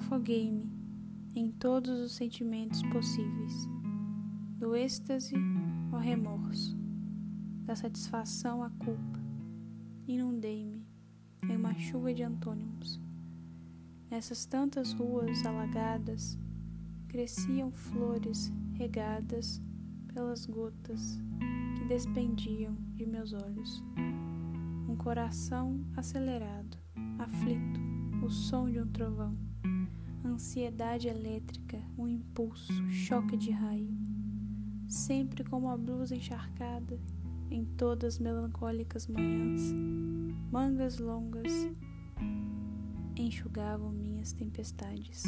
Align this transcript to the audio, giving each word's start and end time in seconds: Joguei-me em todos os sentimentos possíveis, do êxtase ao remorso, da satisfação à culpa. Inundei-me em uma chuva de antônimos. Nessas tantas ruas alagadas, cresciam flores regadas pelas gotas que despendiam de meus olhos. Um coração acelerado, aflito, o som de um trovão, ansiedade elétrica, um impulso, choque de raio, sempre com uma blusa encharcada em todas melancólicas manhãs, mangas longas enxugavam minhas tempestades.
Joguei-me 0.00 0.68
em 1.34 1.52
todos 1.52 2.00
os 2.00 2.12
sentimentos 2.12 2.82
possíveis, 2.82 3.68
do 4.58 4.74
êxtase 4.74 5.36
ao 5.92 6.00
remorso, 6.00 6.76
da 7.64 7.76
satisfação 7.76 8.64
à 8.64 8.70
culpa. 8.70 9.20
Inundei-me 10.08 10.84
em 11.48 11.56
uma 11.56 11.72
chuva 11.78 12.12
de 12.12 12.24
antônimos. 12.24 13.00
Nessas 14.10 14.44
tantas 14.44 14.92
ruas 14.92 15.46
alagadas, 15.46 16.36
cresciam 17.06 17.70
flores 17.70 18.52
regadas 18.72 19.62
pelas 20.12 20.46
gotas 20.46 21.16
que 21.78 21.84
despendiam 21.86 22.76
de 22.96 23.06
meus 23.06 23.32
olhos. 23.32 23.84
Um 24.88 24.96
coração 24.96 25.80
acelerado, 25.96 26.76
aflito, 27.20 27.80
o 28.26 28.28
som 28.28 28.68
de 28.68 28.80
um 28.80 28.88
trovão, 28.88 29.47
ansiedade 30.28 31.08
elétrica, 31.08 31.78
um 31.96 32.06
impulso, 32.06 32.72
choque 32.90 33.36
de 33.36 33.50
raio, 33.50 33.88
sempre 34.86 35.44
com 35.44 35.58
uma 35.58 35.76
blusa 35.76 36.14
encharcada 36.14 36.98
em 37.50 37.64
todas 37.64 38.18
melancólicas 38.18 39.06
manhãs, 39.06 39.72
mangas 40.52 40.98
longas 40.98 41.52
enxugavam 43.16 43.90
minhas 43.90 44.32
tempestades. 44.32 45.24